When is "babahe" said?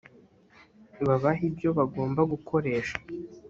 1.07-1.41